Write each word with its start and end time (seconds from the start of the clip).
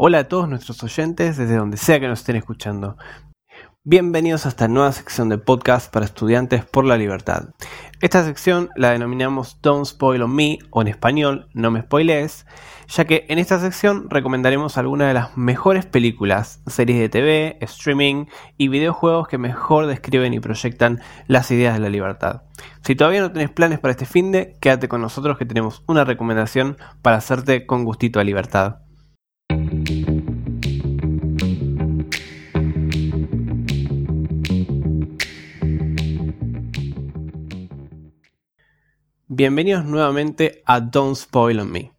Hola 0.00 0.20
a 0.20 0.28
todos 0.28 0.48
nuestros 0.48 0.80
oyentes 0.84 1.36
desde 1.36 1.56
donde 1.56 1.76
sea 1.76 1.98
que 1.98 2.06
nos 2.06 2.20
estén 2.20 2.36
escuchando. 2.36 2.96
Bienvenidos 3.82 4.46
a 4.46 4.50
esta 4.50 4.68
nueva 4.68 4.92
sección 4.92 5.28
de 5.28 5.38
podcast 5.38 5.92
para 5.92 6.04
estudiantes 6.04 6.64
por 6.64 6.84
la 6.84 6.96
libertad. 6.96 7.48
Esta 8.00 8.24
sección 8.24 8.68
la 8.76 8.92
denominamos 8.92 9.60
Don't 9.60 9.86
Spoil 9.86 10.22
on 10.22 10.36
Me 10.36 10.60
o 10.70 10.82
en 10.82 10.86
español 10.86 11.48
No 11.52 11.72
me 11.72 11.80
spoilees, 11.80 12.46
ya 12.86 13.06
que 13.06 13.26
en 13.28 13.40
esta 13.40 13.58
sección 13.58 14.08
recomendaremos 14.08 14.78
algunas 14.78 15.08
de 15.08 15.14
las 15.14 15.36
mejores 15.36 15.84
películas, 15.84 16.62
series 16.68 17.00
de 17.00 17.08
TV, 17.08 17.58
streaming 17.62 18.26
y 18.56 18.68
videojuegos 18.68 19.26
que 19.26 19.36
mejor 19.36 19.88
describen 19.88 20.32
y 20.32 20.38
proyectan 20.38 21.00
las 21.26 21.50
ideas 21.50 21.74
de 21.74 21.80
la 21.80 21.88
libertad. 21.88 22.42
Si 22.84 22.94
todavía 22.94 23.20
no 23.20 23.32
tenés 23.32 23.50
planes 23.50 23.80
para 23.80 23.90
este 23.90 24.06
fin 24.06 24.30
de, 24.30 24.56
quédate 24.60 24.86
con 24.86 25.00
nosotros 25.00 25.38
que 25.38 25.44
tenemos 25.44 25.82
una 25.88 26.04
recomendación 26.04 26.76
para 27.02 27.16
hacerte 27.16 27.66
con 27.66 27.82
gustito 27.82 28.20
a 28.20 28.24
libertad. 28.24 28.87
Bienvenidos 39.30 39.84
nuevamente 39.84 40.62
a 40.64 40.80
Don't 40.80 41.14
Spoil 41.14 41.60
on 41.60 41.70
Me. 41.70 41.92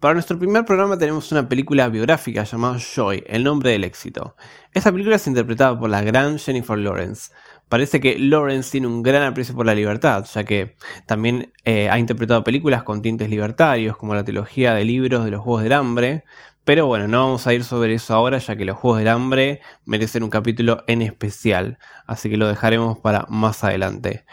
Para 0.00 0.14
nuestro 0.14 0.36
primer 0.36 0.64
programa 0.64 0.98
tenemos 0.98 1.30
una 1.30 1.48
película 1.48 1.88
biográfica 1.88 2.42
llamada 2.42 2.78
Joy, 2.78 3.22
El 3.28 3.44
nombre 3.44 3.70
del 3.70 3.84
éxito. 3.84 4.34
Esta 4.72 4.90
película 4.90 5.14
es 5.14 5.28
interpretada 5.28 5.78
por 5.78 5.88
la 5.88 6.02
gran 6.02 6.40
Jennifer 6.40 6.76
Lawrence. 6.76 7.30
Parece 7.68 8.00
que 8.00 8.18
Lawrence 8.18 8.72
tiene 8.72 8.88
un 8.88 9.04
gran 9.04 9.22
aprecio 9.22 9.54
por 9.54 9.64
la 9.64 9.76
libertad, 9.76 10.24
ya 10.24 10.42
que 10.42 10.74
también 11.06 11.52
eh, 11.64 11.88
ha 11.88 12.00
interpretado 12.00 12.42
películas 12.42 12.82
con 12.82 13.00
tintes 13.00 13.30
libertarios, 13.30 13.96
como 13.96 14.16
la 14.16 14.24
trilogía 14.24 14.74
de 14.74 14.84
libros 14.84 15.24
de 15.24 15.30
los 15.30 15.42
Juegos 15.42 15.62
del 15.62 15.72
Hambre. 15.72 16.24
Pero 16.64 16.86
bueno, 16.88 17.06
no 17.06 17.26
vamos 17.26 17.46
a 17.46 17.54
ir 17.54 17.62
sobre 17.62 17.94
eso 17.94 18.12
ahora, 18.12 18.38
ya 18.38 18.56
que 18.56 18.64
los 18.64 18.76
Juegos 18.76 18.98
del 18.98 19.08
Hambre 19.08 19.60
merecen 19.84 20.24
un 20.24 20.30
capítulo 20.30 20.82
en 20.88 21.02
especial, 21.02 21.78
así 22.08 22.28
que 22.28 22.36
lo 22.36 22.48
dejaremos 22.48 22.98
para 22.98 23.24
más 23.28 23.62
adelante. 23.62 24.24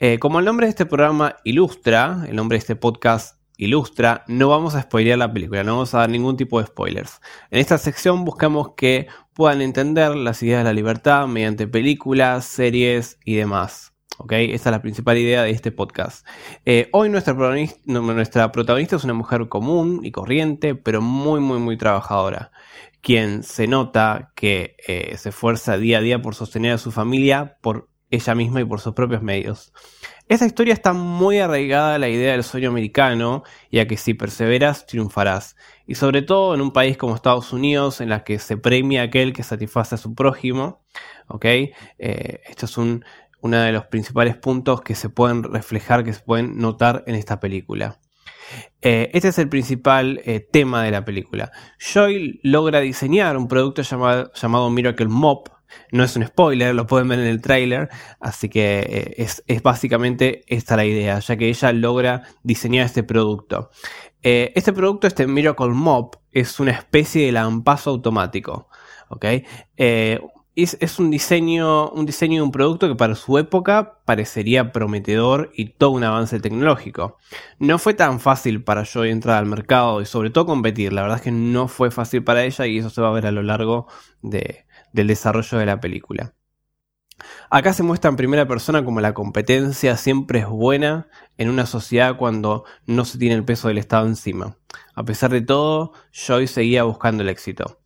Eh, 0.00 0.20
como 0.20 0.38
el 0.38 0.44
nombre 0.44 0.66
de 0.66 0.70
este 0.70 0.86
programa 0.86 1.36
ilustra, 1.42 2.24
el 2.28 2.36
nombre 2.36 2.54
de 2.54 2.60
este 2.60 2.76
podcast 2.76 3.36
ilustra, 3.56 4.22
no 4.28 4.48
vamos 4.48 4.76
a 4.76 4.82
spoilear 4.82 5.18
la 5.18 5.32
película, 5.32 5.64
no 5.64 5.72
vamos 5.72 5.92
a 5.92 5.98
dar 5.98 6.10
ningún 6.10 6.36
tipo 6.36 6.60
de 6.60 6.66
spoilers. 6.68 7.20
En 7.50 7.58
esta 7.58 7.78
sección 7.78 8.24
buscamos 8.24 8.74
que 8.76 9.08
puedan 9.34 9.60
entender 9.60 10.14
las 10.14 10.40
ideas 10.44 10.60
de 10.60 10.64
la 10.64 10.72
libertad 10.72 11.26
mediante 11.26 11.66
películas, 11.66 12.44
series 12.44 13.18
y 13.24 13.34
demás. 13.34 13.92
¿okay? 14.18 14.52
Esa 14.52 14.68
es 14.68 14.72
la 14.72 14.82
principal 14.82 15.18
idea 15.18 15.42
de 15.42 15.50
este 15.50 15.72
podcast. 15.72 16.24
Eh, 16.64 16.88
hoy 16.92 17.08
nuestra 17.08 17.34
protagonista, 17.34 17.80
nuestra 17.86 18.52
protagonista 18.52 18.94
es 18.94 19.02
una 19.02 19.14
mujer 19.14 19.48
común 19.48 20.02
y 20.04 20.12
corriente, 20.12 20.76
pero 20.76 21.02
muy, 21.02 21.40
muy, 21.40 21.58
muy 21.58 21.76
trabajadora 21.76 22.52
quien 23.00 23.42
se 23.42 23.66
nota 23.66 24.32
que 24.34 24.76
eh, 24.86 25.16
se 25.16 25.28
esfuerza 25.28 25.78
día 25.78 25.98
a 25.98 26.00
día 26.00 26.20
por 26.20 26.34
sostener 26.34 26.72
a 26.72 26.78
su 26.78 26.90
familia 26.90 27.56
por 27.60 27.88
ella 28.10 28.34
misma 28.34 28.60
y 28.60 28.64
por 28.64 28.80
sus 28.80 28.94
propios 28.94 29.22
medios. 29.22 29.72
Esta 30.28 30.46
historia 30.46 30.74
está 30.74 30.92
muy 30.92 31.38
arraigada 31.38 31.94
a 31.94 31.98
la 31.98 32.08
idea 32.08 32.32
del 32.32 32.44
sueño 32.44 32.68
americano 32.70 33.44
y 33.70 33.78
a 33.78 33.86
que 33.86 33.96
si 33.96 34.14
perseveras 34.14 34.86
triunfarás. 34.86 35.56
Y 35.86 35.94
sobre 35.94 36.22
todo 36.22 36.54
en 36.54 36.60
un 36.60 36.72
país 36.72 36.96
como 36.96 37.14
Estados 37.14 37.52
Unidos 37.52 38.00
en 38.00 38.10
la 38.10 38.24
que 38.24 38.38
se 38.38 38.56
premia 38.56 39.02
aquel 39.02 39.32
que 39.32 39.42
satisface 39.42 39.94
a 39.94 39.98
su 39.98 40.14
prójimo. 40.14 40.84
¿ok? 41.28 41.44
Eh, 41.44 42.40
esto 42.48 42.66
es 42.66 42.76
un, 42.76 43.04
uno 43.40 43.58
de 43.58 43.72
los 43.72 43.86
principales 43.86 44.36
puntos 44.36 44.80
que 44.82 44.94
se 44.94 45.08
pueden 45.08 45.42
reflejar, 45.42 46.04
que 46.04 46.12
se 46.12 46.20
pueden 46.20 46.58
notar 46.58 47.04
en 47.06 47.14
esta 47.14 47.40
película. 47.40 47.98
Eh, 48.80 49.10
este 49.12 49.28
es 49.28 49.38
el 49.38 49.48
principal 49.48 50.20
eh, 50.24 50.40
tema 50.40 50.82
de 50.82 50.90
la 50.90 51.04
película. 51.04 51.52
Joy 51.78 52.40
logra 52.42 52.80
diseñar 52.80 53.36
un 53.36 53.48
producto 53.48 53.82
llamado, 53.82 54.30
llamado 54.34 54.70
Miracle 54.70 55.08
Mop, 55.08 55.48
no 55.92 56.04
es 56.04 56.16
un 56.16 56.26
spoiler, 56.26 56.74
lo 56.74 56.86
pueden 56.86 57.08
ver 57.08 57.18
en 57.20 57.26
el 57.26 57.40
tráiler, 57.40 57.88
así 58.20 58.48
que 58.48 59.14
eh, 59.16 59.26
es, 59.46 59.62
básicamente 59.62 60.42
esta 60.46 60.76
la 60.76 60.84
idea, 60.84 61.18
ya 61.18 61.36
que 61.36 61.48
ella 61.48 61.72
logra 61.72 62.22
diseñar 62.42 62.86
este 62.86 63.02
producto. 63.02 63.70
Eh, 64.22 64.52
este 64.54 64.72
producto, 64.72 65.06
este 65.06 65.26
Miracle 65.26 65.68
Mop, 65.68 66.16
es 66.32 66.60
una 66.60 66.72
especie 66.72 67.26
de 67.26 67.32
lampazo 67.32 67.90
automático. 67.90 68.68
Eh, 69.76 70.20
es, 70.56 70.98
un, 70.98 71.10
diseño, 71.10 71.90
un 71.90 72.04
diseño 72.04 72.36
de 72.36 72.42
un 72.42 72.50
producto 72.50 72.88
que 72.88 72.96
para 72.96 73.14
su 73.14 73.38
época 73.38 74.00
parecería 74.04 74.72
prometedor 74.72 75.52
y 75.54 75.66
todo 75.66 75.90
un 75.90 76.02
avance 76.02 76.40
tecnológico. 76.40 77.16
No 77.58 77.78
fue 77.78 77.94
tan 77.94 78.18
fácil 78.18 78.64
para 78.64 78.84
Joy 78.84 79.10
entrar 79.10 79.36
al 79.36 79.46
mercado 79.46 80.00
y 80.00 80.06
sobre 80.06 80.30
todo 80.30 80.46
competir. 80.46 80.92
La 80.92 81.02
verdad 81.02 81.18
es 81.18 81.22
que 81.22 81.30
no 81.30 81.68
fue 81.68 81.90
fácil 81.92 82.24
para 82.24 82.44
ella 82.44 82.66
y 82.66 82.78
eso 82.78 82.90
se 82.90 83.00
va 83.00 83.08
a 83.08 83.12
ver 83.12 83.26
a 83.26 83.32
lo 83.32 83.42
largo 83.42 83.86
de, 84.22 84.66
del 84.92 85.08
desarrollo 85.08 85.58
de 85.58 85.66
la 85.66 85.80
película. 85.80 86.34
Acá 87.50 87.72
se 87.72 87.82
muestra 87.82 88.10
en 88.10 88.16
primera 88.16 88.46
persona 88.46 88.84
como 88.84 89.00
la 89.00 89.14
competencia 89.14 89.96
siempre 89.96 90.40
es 90.40 90.46
buena 90.46 91.08
en 91.36 91.48
una 91.48 91.66
sociedad 91.66 92.16
cuando 92.16 92.64
no 92.86 93.04
se 93.04 93.18
tiene 93.18 93.34
el 93.34 93.44
peso 93.44 93.68
del 93.68 93.78
Estado 93.78 94.06
encima. 94.06 94.56
A 94.94 95.04
pesar 95.04 95.30
de 95.30 95.40
todo, 95.40 95.92
Joy 96.12 96.46
seguía 96.46 96.84
buscando 96.84 97.22
el 97.22 97.28
éxito. 97.28 97.80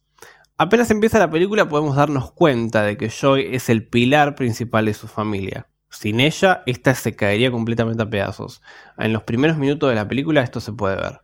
Apenas 0.58 0.90
empieza 0.90 1.18
la 1.18 1.30
película 1.30 1.68
podemos 1.68 1.96
darnos 1.96 2.32
cuenta 2.32 2.82
de 2.82 2.96
que 2.96 3.08
Joy 3.08 3.54
es 3.54 3.68
el 3.68 3.88
pilar 3.88 4.34
principal 4.34 4.84
de 4.84 4.94
su 4.94 5.08
familia. 5.08 5.68
Sin 5.88 6.20
ella, 6.20 6.62
esta 6.66 6.94
se 6.94 7.16
caería 7.16 7.50
completamente 7.50 8.02
a 8.02 8.10
pedazos. 8.10 8.62
En 8.98 9.12
los 9.12 9.24
primeros 9.24 9.56
minutos 9.58 9.90
de 9.90 9.96
la 9.96 10.08
película 10.08 10.42
esto 10.42 10.60
se 10.60 10.72
puede 10.72 10.96
ver. 10.96 11.20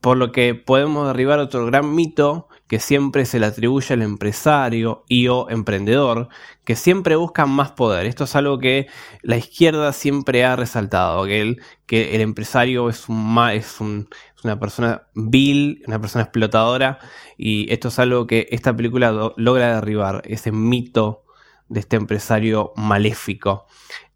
Por 0.00 0.16
lo 0.16 0.32
que 0.32 0.54
podemos 0.54 1.06
derribar 1.06 1.38
otro 1.38 1.66
gran 1.66 1.94
mito 1.94 2.48
que 2.68 2.80
siempre 2.80 3.24
se 3.26 3.38
le 3.38 3.46
atribuye 3.46 3.94
al 3.94 4.02
empresario 4.02 5.04
y 5.08 5.28
o 5.28 5.48
emprendedor, 5.50 6.28
que 6.64 6.76
siempre 6.76 7.16
buscan 7.16 7.50
más 7.50 7.72
poder. 7.72 8.06
Esto 8.06 8.24
es 8.24 8.34
algo 8.34 8.58
que 8.58 8.88
la 9.22 9.36
izquierda 9.36 9.92
siempre 9.92 10.44
ha 10.44 10.56
resaltado, 10.56 11.24
que 11.26 11.40
el, 11.40 11.62
que 11.86 12.14
el 12.14 12.20
empresario 12.20 12.88
es, 12.88 13.08
un, 13.08 13.38
es, 13.52 13.80
un, 13.80 14.08
es 14.36 14.44
una 14.44 14.58
persona 14.58 15.06
vil, 15.14 15.82
una 15.86 16.00
persona 16.00 16.24
explotadora, 16.24 16.98
y 17.38 17.72
esto 17.72 17.88
es 17.88 17.98
algo 17.98 18.26
que 18.26 18.48
esta 18.50 18.76
película 18.76 19.32
logra 19.36 19.74
derribar, 19.76 20.22
ese 20.24 20.50
mito 20.50 21.24
de 21.68 21.80
este 21.80 21.96
empresario 21.96 22.72
maléfico. 22.76 23.66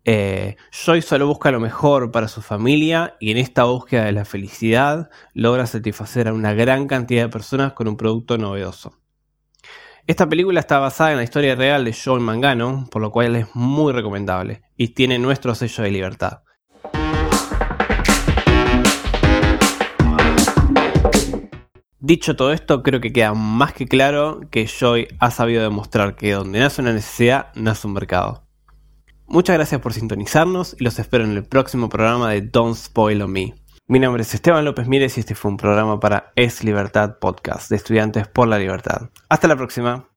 Eh, 0.04 0.56
Joy 0.72 1.02
solo 1.02 1.26
busca 1.26 1.50
lo 1.50 1.60
mejor 1.60 2.10
para 2.10 2.26
su 2.26 2.40
familia 2.40 3.16
y 3.20 3.30
en 3.30 3.36
esta 3.36 3.64
búsqueda 3.64 4.04
de 4.04 4.12
la 4.12 4.24
felicidad 4.24 5.10
logra 5.34 5.66
satisfacer 5.66 6.28
a 6.28 6.32
una 6.32 6.54
gran 6.54 6.86
cantidad 6.86 7.24
de 7.24 7.28
personas 7.28 7.74
con 7.74 7.86
un 7.86 7.96
producto 7.96 8.38
novedoso. 8.38 8.94
Esta 10.06 10.26
película 10.28 10.60
está 10.60 10.78
basada 10.78 11.10
en 11.10 11.18
la 11.18 11.22
historia 11.22 11.54
real 11.54 11.84
de 11.84 11.92
Joy 11.92 12.20
Mangano, 12.20 12.88
por 12.90 13.02
lo 13.02 13.12
cual 13.12 13.36
es 13.36 13.46
muy 13.54 13.92
recomendable 13.92 14.62
y 14.76 14.88
tiene 14.88 15.18
nuestro 15.18 15.54
sello 15.54 15.84
de 15.84 15.90
libertad. 15.90 16.40
Dicho 21.98 22.34
todo 22.34 22.52
esto, 22.52 22.82
creo 22.82 23.00
que 23.00 23.12
queda 23.12 23.34
más 23.34 23.74
que 23.74 23.86
claro 23.86 24.40
que 24.50 24.66
Joy 24.66 25.06
ha 25.20 25.30
sabido 25.30 25.62
demostrar 25.62 26.16
que 26.16 26.32
donde 26.32 26.58
nace 26.58 26.80
una 26.80 26.94
necesidad, 26.94 27.52
nace 27.54 27.86
un 27.86 27.92
mercado. 27.92 28.49
Muchas 29.32 29.54
gracias 29.54 29.80
por 29.80 29.92
sintonizarnos 29.92 30.74
y 30.76 30.82
los 30.82 30.98
espero 30.98 31.22
en 31.22 31.30
el 31.30 31.44
próximo 31.44 31.88
programa 31.88 32.30
de 32.30 32.40
Don't 32.40 32.74
Spoil 32.74 33.22
on 33.22 33.30
Me. 33.30 33.54
Mi 33.86 34.00
nombre 34.00 34.22
es 34.22 34.34
Esteban 34.34 34.64
López 34.64 34.88
Mírez 34.88 35.16
y 35.16 35.20
este 35.20 35.36
fue 35.36 35.52
un 35.52 35.56
programa 35.56 36.00
para 36.00 36.32
Es 36.34 36.64
Libertad 36.64 37.18
Podcast 37.20 37.70
de 37.70 37.76
Estudiantes 37.76 38.26
por 38.26 38.48
la 38.48 38.58
Libertad. 38.58 39.10
Hasta 39.28 39.46
la 39.46 39.54
próxima. 39.54 40.09